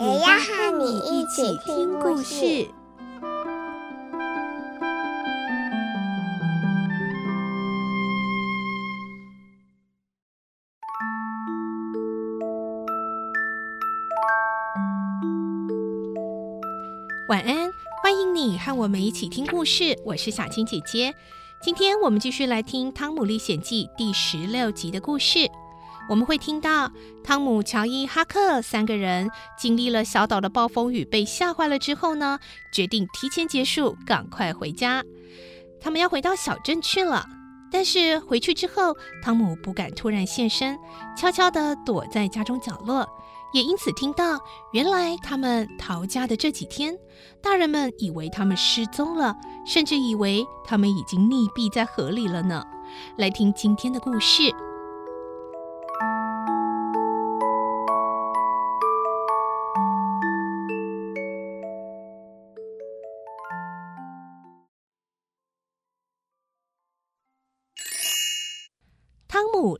[0.00, 2.66] 也要和你一起听故事。
[17.28, 17.70] 晚安，
[18.02, 19.94] 欢迎你和我们一起听故事。
[20.06, 21.14] 我是小青姐姐，
[21.62, 25.40] 今天我们继续来听《汤姆历险记》第十六集的故事。
[26.10, 26.90] 我们会听到
[27.22, 32.40] 汤姆、乔伊、哈克三个人经历了小岛的暴风雨，被吓坏了之后呢，
[32.74, 35.04] 决定提前结束，赶快回家。
[35.80, 37.24] 他们要回到小镇去了，
[37.70, 40.76] 但是回去之后，汤姆不敢突然现身，
[41.16, 43.08] 悄悄地躲在家中角落，
[43.52, 44.36] 也因此听到
[44.72, 46.98] 原来他们逃家的这几天，
[47.40, 52.64] 大人们以为他们失踪了，甚至以为他们已经溺毙在河里了呢。
[53.16, 54.42] 来听今天的故事。《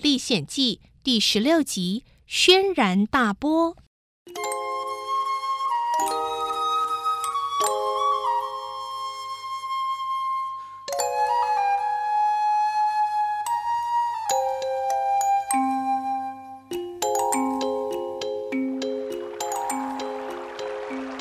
[0.00, 3.76] 历险记》第十六集：轩然大波。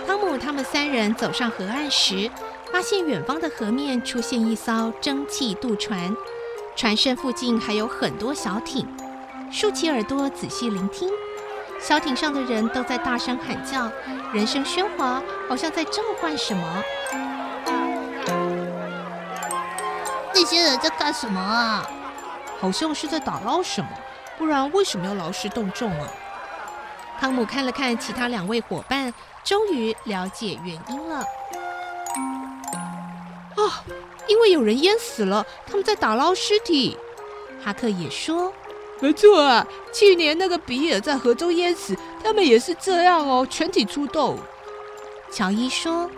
[0.06, 2.30] 汤姆他们三人走上河岸时，
[2.72, 6.16] 发现远方的河面出现一艘蒸汽渡船。
[6.78, 8.88] 船身附近还有很多小艇，
[9.52, 11.10] 竖起耳朵仔细聆听。
[11.82, 13.92] 小艇上的人都在大声喊叫，
[14.32, 16.84] 人声喧哗，好像在召唤什么。
[20.36, 21.84] 那些人在干什么啊？
[22.60, 23.90] 好像是在打捞什么，
[24.38, 26.08] 不然为什么要劳师动众啊？
[27.20, 29.12] 汤姆看了看其他两位伙伴，
[29.44, 31.26] 终于了解原因了。
[33.56, 33.82] 啊！
[34.28, 36.98] 因为有人淹死了，他们在打捞尸体。
[37.64, 38.54] 哈克也说
[39.02, 44.38] ：“没错啊，去年那个比尔在河中淹死，他们也是这样哦，全体出动。”
[45.32, 46.10] 乔伊说：“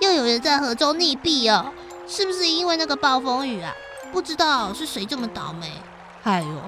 [0.00, 1.72] 又有人在河中溺毙哦，
[2.06, 3.72] 是不是因为那个暴风雨啊？
[4.10, 5.70] 不知道是谁这么倒霉。”
[6.24, 6.62] 哎呦，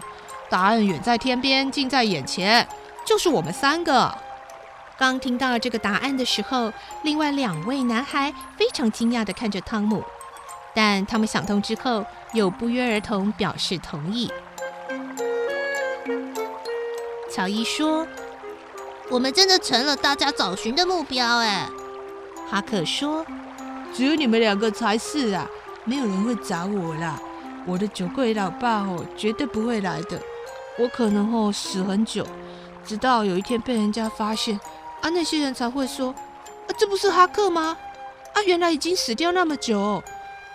[0.48, 2.68] 答案远在天边，近在眼前，
[3.04, 4.14] 就是我们三个。
[4.98, 6.72] 刚听到这个答案的时候，
[7.02, 10.04] 另外两位男孩非常惊讶地看着汤姆。
[10.74, 14.30] 但他们想通之后，又不约而同表示同意。
[17.32, 18.06] 乔伊说
[19.10, 21.68] ：“我们真的成了大家找寻的目标。”哎，
[22.50, 23.24] 哈克说
[23.94, 25.48] ：“只有你们两个才是啊，
[25.84, 27.20] 没有人会找我啦。
[27.66, 30.20] 我的酒鬼老爸哦，绝对不会来的。
[30.78, 32.26] 我可能哦死很久，
[32.84, 34.58] 直到有一天被人家发现，
[35.00, 37.76] 啊，那些人才会说：啊，这不是哈克吗？
[38.34, 40.02] 啊，原来已经死掉那么久。”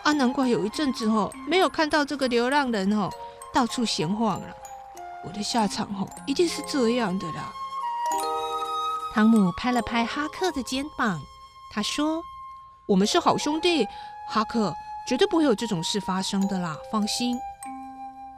[0.06, 3.10] 啊，难怪有一阵子哦，没有看到这个流浪人哦，
[3.52, 4.48] 到处闲晃了。
[5.26, 7.52] 我的下场哦，一定是这样的啦。
[9.16, 11.20] 汤姆拍了拍哈克的肩膀，
[11.74, 12.22] 他说
[12.86, 13.88] ：“我们是好兄弟，
[14.30, 14.72] 哈克
[15.08, 17.36] 绝对不会有这种事发生的啦，放心。”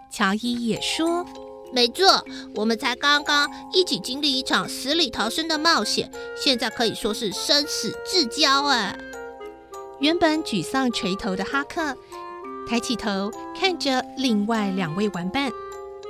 [0.09, 1.25] 乔伊也说
[1.73, 2.23] ：“没错，
[2.55, 6.09] 我们才刚刚一起经历一场死里逃生的冒险，
[6.41, 8.95] 现在可以说是生死至交啊。”
[9.99, 11.95] 原本沮丧垂头的哈克，
[12.69, 15.51] 抬起头看着另外两位玩伴。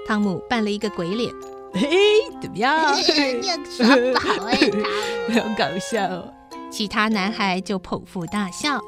[0.05, 1.33] 汤姆扮了一个鬼脸，
[1.73, 1.89] 嘿，
[2.41, 2.93] 怎么样？
[2.95, 6.33] 你耍宝哎，汤姆，好搞笑哦！
[6.69, 8.81] 其他男孩就捧腹大笑。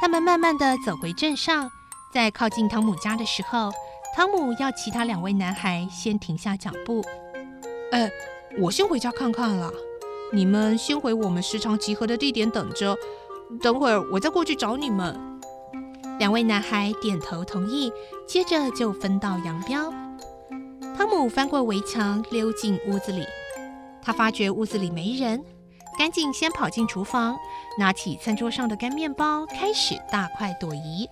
[0.00, 1.68] 他们慢慢的走回镇上，
[2.12, 3.70] 在靠近汤姆家的时候，
[4.14, 7.04] 汤姆要其他两位男孩先停下脚步。
[7.96, 8.12] 哎，
[8.58, 9.72] 我先回家看看了。
[10.30, 12.94] 你们先回我们时常集合的地点等着，
[13.62, 15.18] 等会儿我再过去找你们。
[16.18, 17.90] 两位男孩点头同意，
[18.26, 19.90] 接着就分道扬镳。
[20.94, 23.24] 汤姆翻过围墙，溜进屋子里。
[24.02, 25.42] 他发觉屋子里没人，
[25.98, 27.34] 赶紧先跑进厨房，
[27.78, 31.08] 拿起餐桌上的干面包，开始大快朵颐。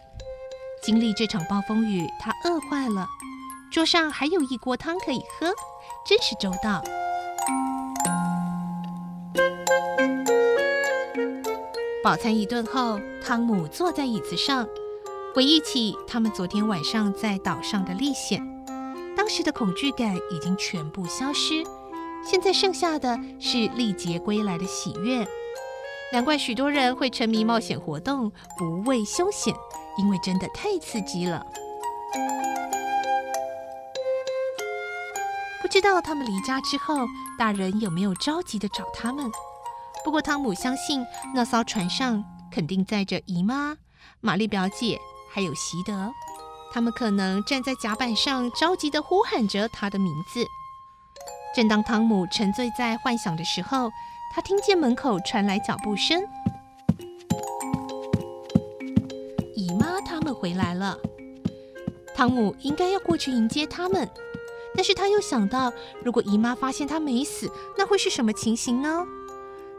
[0.82, 3.08] 经历这场暴风雨，他饿坏了。
[3.74, 5.52] 桌上还有一锅汤可以喝，
[6.06, 6.80] 真是周到。
[12.00, 14.64] 饱餐一顿后，汤姆坐在椅子上，
[15.34, 18.40] 回忆起他们昨天晚上在岛上的历险，
[19.16, 21.64] 当时的恐惧感已经全部消失，
[22.24, 25.26] 现在剩下的是历劫归来的喜悦。
[26.12, 29.52] 难怪许多人会沉迷冒险活动，不畏凶险，
[29.98, 31.44] 因为真的太刺激了。
[35.74, 37.04] 知道他们离家之后，
[37.36, 39.28] 大人有没有着急地找他们？
[40.04, 41.04] 不过汤姆相信，
[41.34, 43.76] 那艘船上肯定载着姨妈、
[44.20, 45.00] 玛丽表姐，
[45.32, 46.12] 还有席德。
[46.72, 50.46] 他们可能站在甲板上，着急地呼喊着他的名字。
[51.56, 53.90] 正当汤姆沉醉在幻想的时候，
[54.32, 56.22] 他听见门口传来脚步声，
[59.56, 60.96] 姨妈他们回来了。
[62.14, 64.08] 汤姆应该要过去迎接他们，
[64.74, 65.72] 但是他又想到，
[66.02, 69.06] 如果姨妈发现他没死，那会是什么情形呢？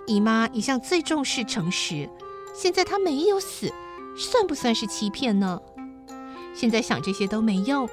[0.08, 2.10] 姨妈一向最重视诚实，
[2.54, 3.74] 现在她没有死，
[4.16, 5.60] 算不算是欺骗呢？
[6.54, 7.90] 现在想这些都没用，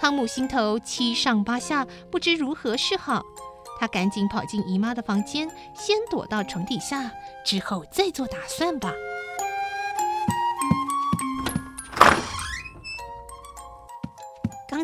[0.00, 3.22] 汤姆心头七上八下，不知如何是好。
[3.78, 7.10] 他赶紧跑进姨妈的房间，先躲到床底下，
[7.44, 8.94] 之后再做打算吧。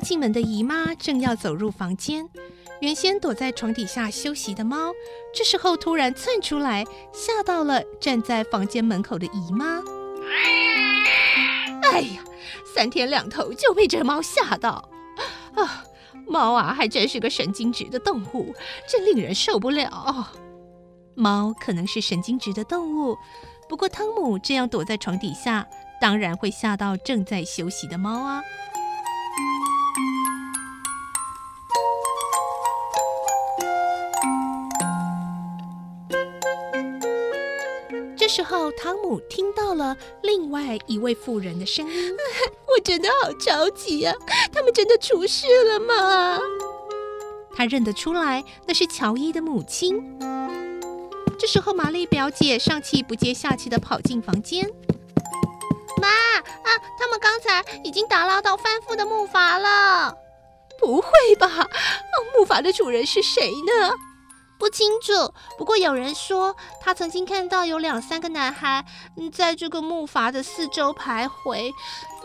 [0.02, 2.28] 进门的姨妈正要走入房间，
[2.80, 4.92] 原先躲在床底下休息的猫，
[5.32, 9.80] 这时候突然窜出来，吓到了站在房间门口的姨妈。
[11.92, 12.24] 哎呀，
[12.74, 14.88] 三天两头就被这猫吓到
[15.54, 15.84] 啊！
[16.26, 18.54] 猫啊，还真是个神经质的动物，
[18.88, 20.28] 真令人受不了。
[21.14, 23.16] 猫可能是神经质的动物，
[23.68, 25.66] 不过汤姆这样躲在床底下，
[26.00, 28.42] 当然会吓到正在休息的猫啊。
[38.32, 42.16] 时候，汤姆听到了另外一位妇人的声音
[42.66, 44.14] ：“我真的好着急啊！
[44.50, 46.40] 他们真的出事了吗？”
[47.54, 50.18] 他认得出来，那是乔伊的母亲。
[51.38, 54.66] 这时候，玛丽表姐上气不接下气的跑进房间
[56.00, 60.16] ：“妈啊，他们刚才已经打捞到翻覆的木筏了。
[60.80, 61.46] ”“不会吧？
[61.48, 63.92] 哦，木筏的主人是谁呢？”
[64.62, 68.84] 不清楚，不过有人说他曾经看到有两三个男孩，
[69.16, 71.72] 嗯，在这个木筏的四周徘徊，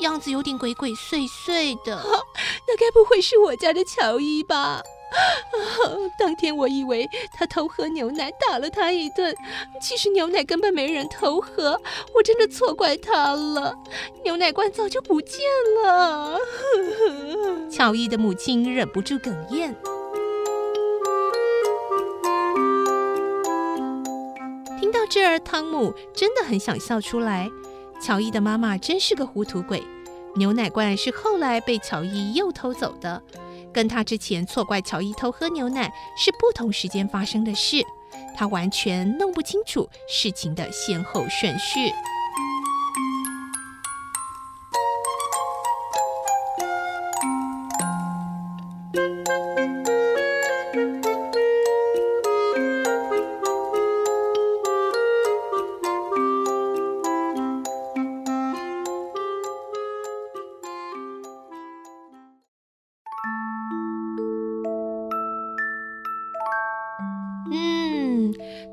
[0.01, 1.97] 样子有点鬼鬼祟祟的。
[1.97, 2.23] 哦，
[2.67, 4.83] 那该不会是我家的乔伊吧？
[5.83, 9.35] 哦， 当天我以为他偷喝牛奶，打了他一顿，
[9.81, 11.81] 其实牛奶根本没人偷喝，
[12.13, 13.73] 我真的错怪他了。
[14.23, 15.39] 牛奶罐早就不见
[15.83, 16.39] 了。
[17.71, 19.75] 乔伊的母亲忍不住哽咽。
[25.09, 27.49] 这儿，汤姆真的很想笑出来。
[28.01, 29.83] 乔伊的妈妈真是个糊涂鬼。
[30.35, 33.23] 牛奶罐是后来被乔伊又偷走的，
[33.73, 37.83] 跟他之前错怪乔伊偷喝牛奶是不同时间发生的事。
[38.35, 41.91] 他完全弄不清楚事情的先后顺序。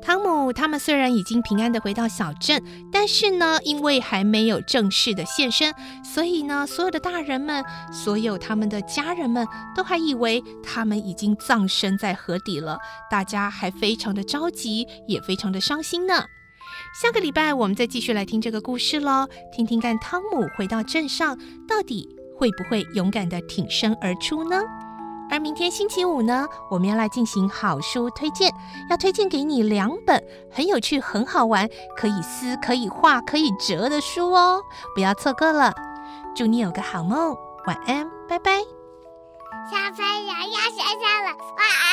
[0.05, 12.77] 汤姆他们虽然已经平安地回到小镇，但是呢，因为还没有正式的现身，所以呢，所有的大人们，所有他们的家人们，都还以为他们已经葬身在河底了。
[13.09, 16.23] 大家还非常的着急，也非常的伤心呢。
[17.01, 21.35] 下个礼拜我们再继续来听这个故事喽，听听看汤姆回到镇上，
[21.67, 22.07] 到底
[22.37, 24.61] 会不会勇敢地挺身而出呢？
[25.29, 28.51] 而明天星期五呢，我们要来进行好书推荐，
[28.89, 31.67] 要推荐给你两本很有趣、很好玩、
[31.97, 34.61] 可以撕、可以画、可以折的书哦，
[34.93, 35.73] 不要错过了。
[36.35, 38.59] 祝你有个好梦，晚安，拜拜。
[39.71, 41.84] 小朋友要睡觉了，晚安。